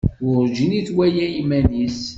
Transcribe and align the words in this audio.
Werǧin 0.27 0.71
i 0.79 0.81
twala 0.87 1.25
iman-is. 1.41 2.01